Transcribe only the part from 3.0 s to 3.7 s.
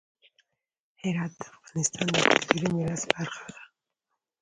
برخه ده.